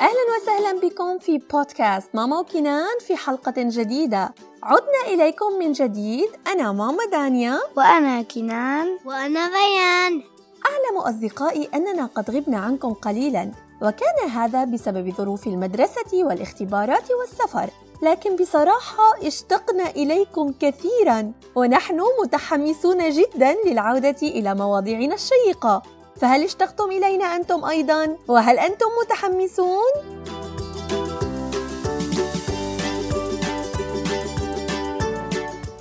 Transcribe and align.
أهلا 0.00 0.24
وسهلا 0.36 0.80
بكم 0.80 1.18
في 1.18 1.38
بودكاست 1.38 2.14
ماما 2.14 2.38
وكنان 2.38 2.98
في 3.06 3.16
حلقة 3.16 3.54
جديدة. 3.56 4.34
عدنا 4.62 5.02
إليكم 5.06 5.52
من 5.58 5.72
جديد. 5.72 6.28
أنا 6.46 6.72
ماما 6.72 7.04
دانيا. 7.12 7.58
وأنا 7.76 8.22
كنان. 8.22 8.98
وأنا 9.04 9.48
ريان. 9.48 10.22
أعلم 10.66 10.98
أصدقائي 10.98 11.68
أننا 11.74 12.06
قد 12.06 12.30
غبنا 12.30 12.58
عنكم 12.58 12.92
قليلا 12.92 13.52
وكان 13.82 14.30
هذا 14.30 14.64
بسبب 14.64 15.14
ظروف 15.16 15.46
المدرسة 15.46 16.24
والاختبارات 16.24 17.10
والسفر. 17.10 17.70
لكن 18.02 18.36
بصراحة 18.36 19.26
اشتقنا 19.26 19.90
إليكم 19.90 20.54
كثيرا 20.60 21.32
ونحن 21.54 22.00
متحمسون 22.22 23.10
جدا 23.10 23.56
للعودة 23.66 24.16
إلى 24.22 24.54
مواضيعنا 24.54 25.14
الشيقة. 25.14 25.82
فهل 26.20 26.44
اشتقتم 26.44 26.90
إلينا 26.90 27.24
أنتم 27.24 27.64
أيضا؟ 27.64 28.16
وهل 28.28 28.58
أنتم 28.58 28.86
متحمسون؟ 29.02 30.18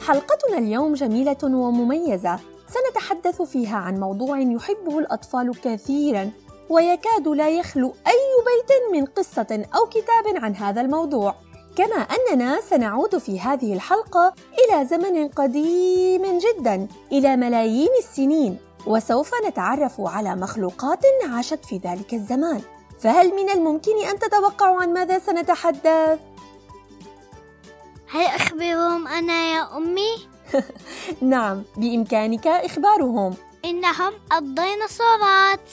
حلقتنا 0.08 0.58
اليوم 0.58 0.94
جميلة 0.94 1.38
ومميزة 1.44 2.40
سنتحدث 2.68 3.42
فيها 3.42 3.78
عن 3.78 4.00
موضوع 4.00 4.40
يحبه 4.40 5.00
الأطفال 5.00 5.62
كثيرا 5.62 6.31
ويكاد 6.70 7.28
لا 7.28 7.50
يخلو 7.50 7.94
أي 8.08 8.44
بيت 8.45 8.94
من 8.94 9.06
قصة 9.06 9.66
أو 9.76 9.86
كتاب 9.86 10.44
عن 10.44 10.56
هذا 10.56 10.81
الموضوع 10.81 11.36
كما 11.76 11.95
أننا 11.95 12.62
سنعود 12.62 13.17
في 13.17 13.40
هذه 13.40 13.73
الحلقة 13.73 14.34
إلى 14.59 14.86
زمن 14.86 15.28
قديم 15.28 16.38
جدا 16.38 16.88
إلى 17.12 17.38
ملايين 17.38 17.90
السنين 18.00 18.66
وسوف 18.88 19.32
نتعرف 19.48 20.02
على 20.02 20.36
مخلوقات 20.36 21.00
عاشت 21.30 21.66
في 21.66 21.78
ذلك 21.78 22.14
الزمان 22.14 22.61
فهل 23.00 23.36
من 23.36 23.50
الممكن 23.50 24.06
أن 24.11 24.20
تتوقعوا 24.20 24.81
عن 24.81 24.94
ماذا 24.94 25.20
سنتحدث؟ 25.20 26.20
هل 28.11 28.26
أخبرهم 28.26 29.08
أنا 29.08 29.53
يا 29.53 29.78
أمي؟ 29.78 30.28
نعم 31.31 31.64
بإمكانك 31.78 32.48
إخبارهم 32.48 33.36
إنهم 33.66 34.14
الديناصورات 34.38 35.70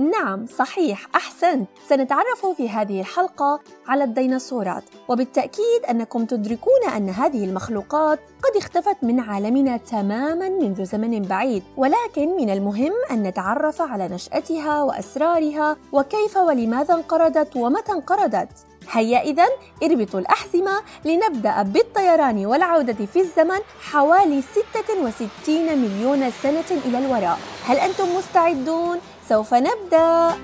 نعم 0.00 0.46
صحيح 0.46 1.06
أحسنت 1.14 1.68
سنتعرف 1.88 2.46
في 2.56 2.68
هذه 2.68 3.00
الحلقة 3.00 3.60
على 3.86 4.04
الديناصورات. 4.04 4.84
وبالتأكيد 5.08 5.84
أنكم 5.90 6.24
تدركون 6.24 6.84
أن 6.96 7.08
هذه 7.08 7.44
المخلوقات 7.44 8.18
قد 8.18 8.56
اختفت 8.56 8.96
من 9.02 9.20
عالمنا 9.20 9.76
تماما 9.76 10.48
منذ 10.48 10.84
زمن 10.84 11.22
بعيد. 11.22 11.62
ولكن 11.76 12.36
من 12.36 12.50
المهم 12.50 12.92
أن 13.10 13.22
نتعرف 13.22 13.82
على 13.82 14.08
نشأتها 14.08 14.82
وأسرارها 14.82 15.76
وكيف 15.92 16.36
ولماذا 16.36 16.94
انقرضت 16.94 17.56
ومتى 17.56 17.92
انقرضت. 17.92 18.69
هيا 18.88 19.20
إذا 19.20 19.46
إربطوا 19.82 20.20
الأحزمة 20.20 20.82
لنبدأ 21.04 21.62
بالطيران 21.62 22.46
والعودة 22.46 23.06
في 23.06 23.20
الزمن 23.20 23.60
حوالي 23.80 24.42
66 24.42 25.78
مليون 25.78 26.30
سنة 26.30 26.80
إلى 26.84 26.98
الوراء. 26.98 27.38
هل 27.66 27.76
أنتم 27.76 28.16
مستعدون؟ 28.16 28.98
سوف 29.28 29.54
نبدأ. 29.54 30.36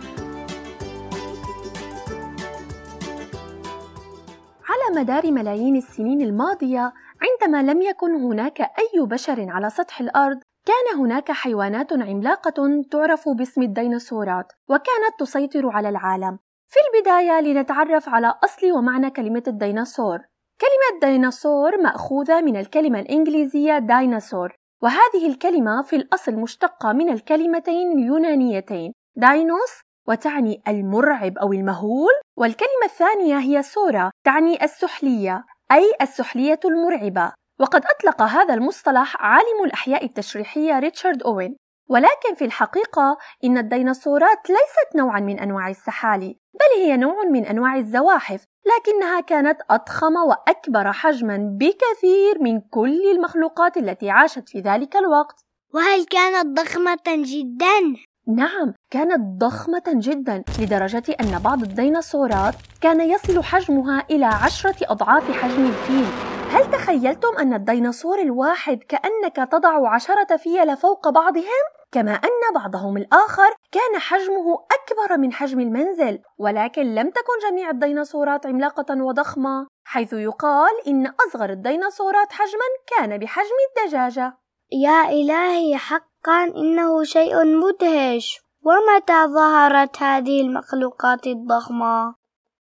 على 4.68 5.00
مدار 5.00 5.32
ملايين 5.32 5.76
السنين 5.76 6.20
الماضية 6.20 6.92
عندما 7.22 7.72
لم 7.72 7.82
يكن 7.82 8.14
هناك 8.14 8.60
أي 8.60 9.06
بشر 9.06 9.46
على 9.48 9.70
سطح 9.70 10.00
الأرض 10.00 10.38
كان 10.66 10.98
هناك 11.00 11.32
حيوانات 11.32 11.92
عملاقة 11.92 12.84
تعرف 12.90 13.28
باسم 13.28 13.62
الديناصورات 13.62 14.52
وكانت 14.68 15.14
تسيطر 15.20 15.70
على 15.70 15.88
العالم. 15.88 16.38
في 16.68 16.78
البداية 16.86 17.40
لنتعرف 17.40 18.08
على 18.08 18.34
أصل 18.44 18.72
ومعنى 18.72 19.10
كلمة 19.10 19.42
الديناصور. 19.46 20.18
كلمة 20.60 21.12
ديناصور 21.12 21.76
مأخوذة 21.76 22.40
من 22.40 22.56
الكلمة 22.56 23.00
الإنجليزية 23.00 23.78
دايناصور 23.78 24.52
وهذه 24.82 25.26
الكلمة 25.26 25.82
في 25.82 25.96
الأصل 25.96 26.34
مشتقة 26.34 26.92
من 26.92 27.08
الكلمتين 27.08 27.92
اليونانيتين 27.92 28.92
داينوس 29.16 29.80
وتعني 30.08 30.62
المرعب 30.68 31.38
أو 31.38 31.52
المهول 31.52 32.12
والكلمة 32.36 32.84
الثانية 32.84 33.38
هي 33.38 33.62
سورا 33.62 34.10
تعني 34.24 34.64
السحلية 34.64 35.44
أي 35.72 35.92
السحلية 36.02 36.60
المرعبة. 36.64 37.32
وقد 37.60 37.82
أطلق 37.84 38.22
هذا 38.22 38.54
المصطلح 38.54 39.16
عالم 39.20 39.64
الأحياء 39.64 40.04
التشريحية 40.04 40.78
ريتشارد 40.78 41.22
أوين. 41.22 41.56
ولكن 41.88 42.34
في 42.34 42.44
الحقيقة 42.44 43.18
إن 43.44 43.58
الديناصورات 43.58 44.50
ليست 44.50 44.96
نوعا 44.96 45.20
من 45.20 45.38
أنواع 45.38 45.68
السحالي 45.68 46.38
بل 46.54 46.82
هي 46.82 46.96
نوع 46.96 47.24
من 47.30 47.46
أنواع 47.46 47.76
الزواحف 47.76 48.44
لكنها 48.66 49.20
كانت 49.20 49.60
أضخم 49.70 50.16
وأكبر 50.16 50.92
حجما 50.92 51.36
بكثير 51.36 52.42
من 52.42 52.60
كل 52.60 53.10
المخلوقات 53.10 53.76
التي 53.76 54.10
عاشت 54.10 54.48
في 54.48 54.60
ذلك 54.60 54.96
الوقت 54.96 55.44
وهل 55.74 56.04
كانت 56.04 56.60
ضخمة 56.60 57.06
جدا؟ 57.06 57.96
نعم 58.28 58.74
كانت 58.90 59.40
ضخمة 59.40 59.84
جدا 59.88 60.44
لدرجة 60.58 61.16
أن 61.20 61.38
بعض 61.44 61.62
الديناصورات 61.62 62.54
كان 62.80 63.00
يصل 63.00 63.42
حجمها 63.42 64.06
إلى 64.10 64.26
عشرة 64.26 64.76
أضعاف 64.82 65.30
حجم 65.30 65.66
الفيل 65.66 66.35
هل 66.50 66.70
تخيلتم 66.70 67.36
أن 67.38 67.54
الديناصور 67.54 68.18
الواحد 68.18 68.78
كأنك 68.78 69.36
تضع 69.52 69.94
عشرة 69.94 70.36
فيل 70.36 70.76
فوق 70.76 71.08
بعضهم؟ 71.08 71.64
كما 71.92 72.12
أن 72.12 72.54
بعضهم 72.54 72.96
الآخر 72.96 73.54
كان 73.72 74.00
حجمه 74.00 74.54
أكبر 74.54 75.18
من 75.18 75.32
حجم 75.32 75.60
المنزل 75.60 76.18
ولكن 76.38 76.94
لم 76.94 77.10
تكن 77.10 77.48
جميع 77.50 77.70
الديناصورات 77.70 78.46
عملاقة 78.46 79.02
وضخمة 79.02 79.66
حيث 79.84 80.12
يقال 80.12 80.72
إن 80.86 81.06
أصغر 81.06 81.50
الديناصورات 81.50 82.32
حجما 82.32 82.68
كان 82.86 83.18
بحجم 83.18 83.56
الدجاجة 83.68 84.36
يا 84.72 85.10
إلهي 85.10 85.76
حقا 85.76 86.44
إنه 86.56 87.04
شيء 87.04 87.44
مدهش 87.44 88.40
ومتى 88.62 89.26
ظهرت 89.26 90.02
هذه 90.02 90.40
المخلوقات 90.40 91.26
الضخمة؟ 91.26 92.14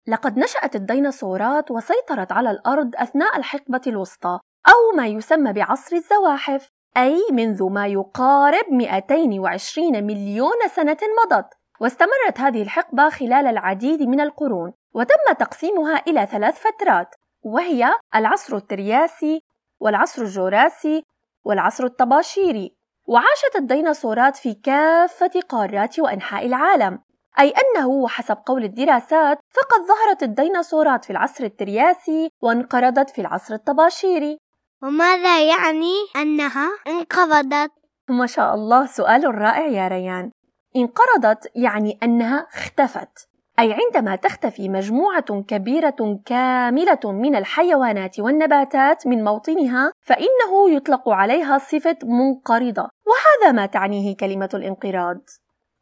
لقد 0.07 0.39
نشأت 0.39 0.77
الديناصورات 0.77 1.71
وسيطرت 1.71 2.33
على 2.33 2.51
الأرض 2.51 2.91
أثناء 2.97 3.37
الحقبة 3.37 3.81
الوسطى 3.87 4.39
أو 4.69 4.97
ما 4.97 5.07
يسمى 5.07 5.53
بعصر 5.53 5.97
الزواحف 5.97 6.71
أي 6.97 7.19
منذ 7.33 7.71
ما 7.71 7.87
يقارب 7.87 8.65
220 8.71 10.05
مليون 10.05 10.69
سنة 10.75 10.97
مضت. 11.25 11.47
واستمرت 11.81 12.41
هذه 12.41 12.63
الحقبة 12.63 13.09
خلال 13.09 13.47
العديد 13.47 14.03
من 14.03 14.21
القرون 14.21 14.73
وتم 14.95 15.33
تقسيمها 15.39 16.03
إلى 16.07 16.27
ثلاث 16.27 16.61
فترات 16.61 17.15
وهي 17.43 17.95
العصر 18.15 18.57
الترياسي 18.57 19.43
والعصر 19.81 20.23
الجوراسي 20.23 21.05
والعصر 21.45 21.85
الطباشيري. 21.85 22.77
وعاشت 23.07 23.57
الديناصورات 23.57 24.37
في 24.37 24.55
كافة 24.55 25.41
قارات 25.49 25.99
وأنحاء 25.99 26.47
العالم. 26.47 26.99
أي 27.39 27.53
أنه 27.63 27.89
وحسب 27.89 28.37
قول 28.47 28.65
الدراسات 28.65 29.39
فقد 29.51 29.87
ظهرت 29.87 30.23
الديناصورات 30.23 31.05
في 31.05 31.11
العصر 31.11 31.45
الترياسي 31.45 32.31
وانقرضت 32.43 33.11
في 33.11 33.21
العصر 33.21 33.55
الطباشيري. 33.55 34.39
وماذا 34.83 35.45
يعني 35.49 35.95
أنها 36.17 36.69
انقرضت؟ 36.87 37.71
ما 38.09 38.27
شاء 38.27 38.55
الله 38.55 38.87
سؤال 38.87 39.35
رائع 39.35 39.67
يا 39.67 39.89
ريان. 39.89 40.31
انقرضت 40.77 41.51
يعني 41.55 41.99
أنها 42.03 42.47
اختفت 42.55 43.29
أي 43.59 43.73
عندما 43.73 44.17
تختفي 44.17 44.69
مجموعة 44.69 45.43
كبيرة 45.49 46.21
كاملة 46.27 47.01
من 47.05 47.37
الحيوانات 47.37 48.21
والنباتات 48.21 49.07
من 49.07 49.25
موطنها 49.25 49.93
فإنه 50.01 50.71
يطلق 50.71 51.09
عليها 51.09 51.59
صفة 51.59 51.97
منقرضة. 52.03 52.89
وهذا 53.07 53.53
ما 53.53 53.67
تعنيه 53.67 54.17
كلمة 54.17 54.49
الانقراض. 54.55 55.21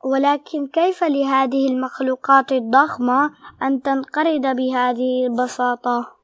ولكن 0.05 0.67
كيف 0.67 1.05
لهذه 1.05 1.69
المخلوقات 1.69 2.53
الضخمة 2.53 3.31
أن 3.63 3.83
تنقرض 3.83 4.57
بهذه 4.57 5.27
البساطة؟ 5.27 6.21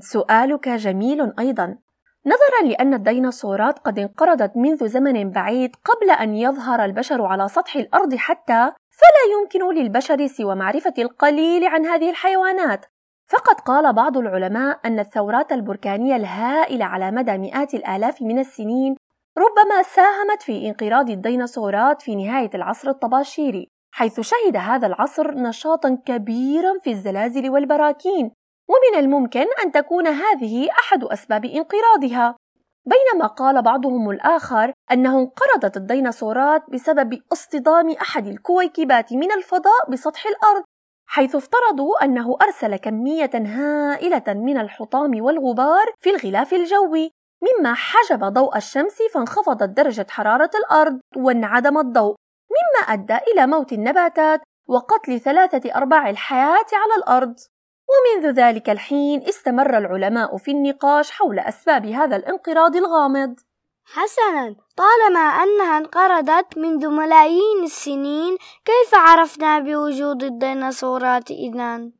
سؤالك 0.00 0.68
جميل 0.68 1.32
أيضا 1.38 1.78
نظرا 2.26 2.68
لأن 2.70 2.94
الديناصورات 2.94 3.78
قد 3.78 3.98
انقرضت 3.98 4.56
منذ 4.56 4.86
زمن 4.88 5.30
بعيد 5.30 5.76
قبل 5.84 6.10
أن 6.10 6.34
يظهر 6.34 6.84
البشر 6.84 7.22
على 7.22 7.48
سطح 7.48 7.76
الأرض 7.76 8.14
حتى 8.14 8.72
فلا 8.90 9.24
يمكن 9.40 9.74
للبشر 9.74 10.26
سوى 10.26 10.54
معرفة 10.54 10.94
القليل 10.98 11.64
عن 11.64 11.86
هذه 11.86 12.10
الحيوانات 12.10 12.86
فقد 13.26 13.60
قال 13.60 13.92
بعض 13.92 14.16
العلماء 14.16 14.80
أن 14.84 14.98
الثورات 14.98 15.52
البركانية 15.52 16.16
الهائلة 16.16 16.84
على 16.84 17.10
مدى 17.10 17.38
مئات 17.38 17.74
الآلاف 17.74 18.22
من 18.22 18.38
السنين 18.38 18.96
ربما 19.38 19.82
ساهمت 19.82 20.42
في 20.42 20.68
انقراض 20.68 21.10
الديناصورات 21.10 22.02
في 22.02 22.16
نهاية 22.16 22.50
العصر 22.54 22.88
الطباشيري 22.88 23.68
حيث 23.94 24.20
شهد 24.20 24.56
هذا 24.56 24.86
العصر 24.86 25.34
نشاطا 25.34 25.98
كبيرا 26.06 26.78
في 26.78 26.90
الزلازل 26.90 27.50
والبراكين 27.50 28.30
ومن 28.68 29.04
الممكن 29.04 29.46
أن 29.64 29.72
تكون 29.72 30.06
هذه 30.06 30.68
أحد 30.70 31.04
أسباب 31.04 31.44
انقراضها. 31.44 32.36
بينما 32.86 33.26
قال 33.26 33.62
بعضهم 33.62 34.10
الآخر 34.10 34.72
أنه 34.92 35.18
انقرضت 35.18 35.76
الديناصورات 35.76 36.62
بسبب 36.70 37.20
اصطدام 37.32 37.90
أحد 37.90 38.26
الكويكبات 38.26 39.12
من 39.12 39.32
الفضاء 39.32 39.90
بسطح 39.90 40.26
الأرض 40.26 40.64
حيث 41.06 41.36
افترضوا 41.36 42.04
أنه 42.04 42.36
أرسل 42.42 42.76
كمية 42.76 43.30
هائلة 43.34 44.24
من 44.28 44.58
الحطام 44.58 45.22
والغبار 45.22 45.86
في 45.98 46.10
الغلاف 46.10 46.54
الجوي. 46.54 47.10
مما 47.42 47.74
حجب 47.74 48.24
ضوء 48.24 48.56
الشمس 48.56 48.98
فانخفضت 49.14 49.68
درجة 49.68 50.06
حرارة 50.10 50.50
الأرض 50.54 51.00
وانعدم 51.16 51.78
الضوء 51.78 52.14
مما 52.50 52.92
أدى 52.92 53.18
إلى 53.32 53.46
موت 53.46 53.72
النباتات 53.72 54.40
وقتل 54.68 55.20
ثلاثة 55.20 55.74
أرباع 55.74 56.10
الحياة 56.10 56.66
على 56.72 56.94
الأرض 56.98 57.34
ومنذ 57.88 58.30
ذلك 58.30 58.70
الحين 58.70 59.22
استمر 59.22 59.78
العلماء 59.78 60.36
في 60.36 60.50
النقاش 60.50 61.10
حول 61.10 61.38
أسباب 61.38 61.86
هذا 61.86 62.16
الانقراض 62.16 62.76
الغامض 62.76 63.40
حسنا 63.84 64.56
طالما 64.76 65.20
أنها 65.20 65.78
انقرضت 65.78 66.58
منذ 66.58 66.88
ملايين 66.88 67.64
السنين 67.64 68.36
كيف 68.64 68.94
عرفنا 68.94 69.58
بوجود 69.58 70.22
الديناصورات 70.24 71.30
إذن؟ 71.30 71.97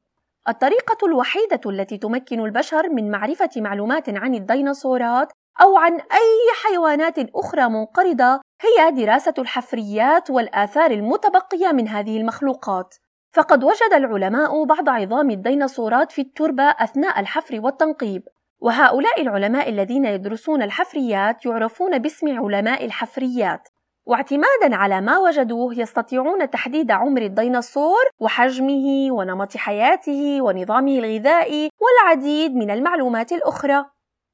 الطريقة 0.48 1.06
الوحيدة 1.06 1.60
التي 1.66 1.98
تمكن 1.98 2.40
البشر 2.40 2.88
من 2.88 3.10
معرفة 3.10 3.50
معلومات 3.56 4.08
عن 4.08 4.34
الديناصورات 4.34 5.32
أو 5.62 5.76
عن 5.76 5.92
أي 5.92 6.54
حيوانات 6.64 7.18
أخرى 7.18 7.68
منقرضة 7.68 8.40
هي 8.60 8.90
دراسة 8.90 9.34
الحفريات 9.38 10.30
والآثار 10.30 10.90
المتبقية 10.90 11.72
من 11.72 11.88
هذه 11.88 12.16
المخلوقات. 12.16 12.94
فقد 13.32 13.64
وجد 13.64 13.92
العلماء 13.92 14.64
بعض 14.64 14.88
عظام 14.88 15.30
الديناصورات 15.30 16.12
في 16.12 16.22
التربة 16.22 16.64
أثناء 16.64 17.20
الحفر 17.20 17.60
والتنقيب، 17.60 18.22
وهؤلاء 18.60 19.22
العلماء 19.22 19.68
الذين 19.68 20.04
يدرسون 20.04 20.62
الحفريات 20.62 21.46
يعرفون 21.46 21.98
باسم 21.98 22.38
علماء 22.38 22.84
الحفريات، 22.84 23.67
واعتمادا 24.08 24.76
على 24.76 25.00
ما 25.00 25.18
وجدوه 25.18 25.74
يستطيعون 25.78 26.50
تحديد 26.50 26.90
عمر 26.90 27.22
الديناصور 27.22 28.04
وحجمه 28.20 29.12
ونمط 29.12 29.56
حياته 29.56 30.42
ونظامه 30.42 30.98
الغذائي 30.98 31.70
والعديد 31.80 32.54
من 32.54 32.70
المعلومات 32.70 33.32
الأخرى. 33.32 33.84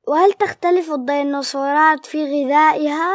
وهل 0.08 0.32
تختلف 0.32 0.92
الديناصورات 0.92 2.06
في 2.06 2.24
غذائها؟ 2.24 3.12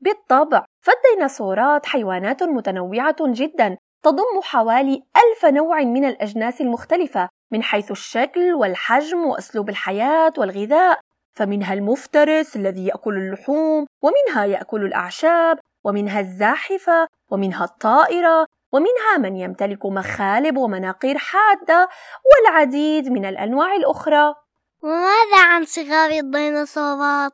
بالطبع، 0.00 0.64
فالديناصورات 0.80 1.86
حيوانات 1.86 2.42
متنوعة 2.42 3.16
جدا 3.20 3.76
تضم 4.02 4.40
حوالي 4.42 5.02
ألف 5.16 5.54
نوع 5.54 5.80
من 5.80 6.04
الأجناس 6.04 6.60
المختلفة 6.60 7.28
من 7.52 7.62
حيث 7.62 7.90
الشكل 7.90 8.52
والحجم 8.54 9.24
وأسلوب 9.24 9.68
الحياة 9.68 10.32
والغذاء 10.38 11.00
فمنها 11.32 11.74
المفترس 11.74 12.56
الذي 12.56 12.86
يأكل 12.86 13.14
اللحوم 13.14 13.86
ومنها 14.02 14.44
يأكل 14.44 14.84
الأعشاب 14.84 15.58
ومنها 15.84 16.20
الزاحفة 16.20 17.08
ومنها 17.30 17.64
الطائرة 17.64 18.46
ومنها 18.72 19.18
من 19.18 19.36
يمتلك 19.36 19.86
مخالب 19.86 20.56
ومناقير 20.56 21.18
حادة 21.18 21.88
والعديد 22.30 23.08
من 23.08 23.24
الأنواع 23.24 23.74
الأخرى 23.74 24.34
وماذا 24.82 25.44
عن 25.44 25.64
صغار 25.64 26.10
الديناصورات؟ 26.10 27.32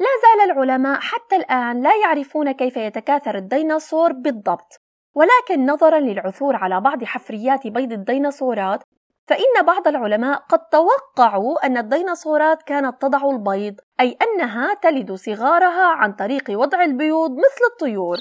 لا 0.00 0.06
زال 0.22 0.50
العلماء 0.50 1.00
حتى 1.00 1.36
الآن 1.36 1.82
لا 1.82 1.96
يعرفون 1.96 2.52
كيف 2.52 2.76
يتكاثر 2.76 3.34
الديناصور 3.34 4.12
بالضبط 4.12 4.80
ولكن 5.14 5.66
نظرا 5.66 6.00
للعثور 6.00 6.56
على 6.56 6.80
بعض 6.80 7.04
حفريات 7.04 7.66
بيض 7.66 7.92
الديناصورات 7.92 8.82
فإن 9.28 9.66
بعض 9.66 9.88
العلماء 9.88 10.38
قد 10.48 10.68
توقعوا 10.68 11.66
أن 11.66 11.76
الديناصورات 11.76 12.62
كانت 12.62 13.02
تضع 13.02 13.30
البيض 13.30 13.80
أي 14.00 14.18
أنها 14.22 14.74
تلد 14.74 15.12
صغارها 15.12 15.86
عن 15.86 16.12
طريق 16.12 16.44
وضع 16.50 16.84
البيوض 16.84 17.30
مثل 17.30 17.64
الطيور. 17.72 18.18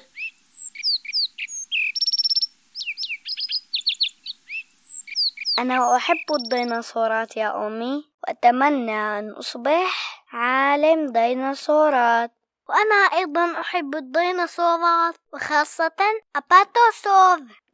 أنا 5.59 5.95
أحب 5.95 6.25
الديناصورات 6.43 7.37
يا 7.37 7.67
أمي 7.67 8.05
وأتمنى 8.23 9.19
أن 9.19 9.29
أصبح 9.29 10.23
عالم 10.33 11.11
ديناصورات. 11.11 12.31
وأنا 12.69 13.19
أيضا 13.19 13.59
أحب 13.59 13.95
الديناصورات 13.95 15.15
وخاصة 15.33 15.97
أباتوسور 16.35 17.66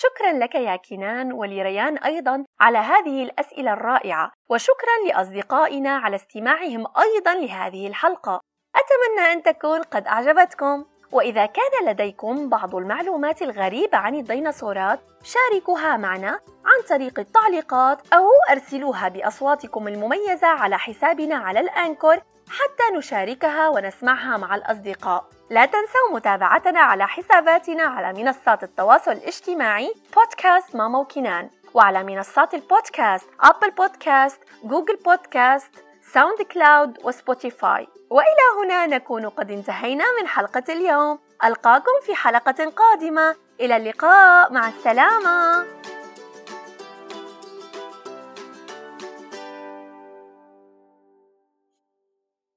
شكرا 0.00 0.32
لك 0.32 0.54
يا 0.54 0.76
كنان 0.76 1.32
ولريان 1.32 1.98
أيضا 1.98 2.44
على 2.60 2.78
هذه 2.78 3.22
الأسئلة 3.22 3.72
الرائعة 3.72 4.32
وشكرا 4.50 5.08
لأصدقائنا 5.08 5.90
على 5.90 6.16
استماعهم 6.16 6.86
أيضا 6.98 7.34
لهذه 7.34 7.86
الحلقة. 7.86 8.40
أتمنى 8.74 9.32
أن 9.32 9.42
تكون 9.42 9.82
قد 9.82 10.06
أعجبتكم. 10.06 10.84
وإذا 11.12 11.46
كان 11.46 11.88
لديكم 11.88 12.48
بعض 12.48 12.74
المعلومات 12.74 13.42
الغريبة 13.42 13.98
عن 13.98 14.14
الديناصورات 14.14 15.00
شاركوها 15.22 15.96
معنا 15.96 16.40
عن 16.64 16.82
طريق 16.88 17.18
التعليقات 17.18 17.98
أو 18.12 18.26
أرسلوها 18.50 19.08
بأصواتكم 19.08 19.88
المميزة 19.88 20.46
على 20.46 20.78
حسابنا 20.78 21.34
على 21.34 21.60
الأنكور 21.60 22.16
حتى 22.50 22.96
نشاركها 22.96 23.68
ونسمعها 23.68 24.36
مع 24.36 24.54
الأصدقاء. 24.54 25.24
لا 25.50 25.64
تنسوا 25.64 26.14
متابعتنا 26.14 26.80
على 26.80 27.08
حساباتنا 27.08 27.82
على 27.82 28.22
منصات 28.22 28.62
التواصل 28.62 29.12
الاجتماعي 29.12 29.94
بودكاست 30.16 30.76
ماما 30.76 30.98
وكنان 30.98 31.50
وعلى 31.74 32.04
منصات 32.04 32.54
البودكاست 32.54 33.28
أبل 33.40 33.70
بودكاست 33.70 34.40
جوجل 34.64 34.96
بودكاست 34.96 35.70
ساوند 36.12 36.42
كلاود 36.42 36.98
وسبوتيفاي 37.04 37.88
وإلى 38.10 38.64
هنا 38.64 38.86
نكون 38.86 39.28
قد 39.28 39.50
انتهينا 39.50 40.04
من 40.20 40.26
حلقة 40.26 40.62
اليوم. 40.68 41.18
ألقاكم 41.44 41.92
في 42.06 42.14
حلقة 42.14 42.72
قادمة. 42.76 43.36
إلى 43.60 43.76
اللقاء. 43.76 44.52
مع 44.52 44.68
السلامة. 44.68 45.66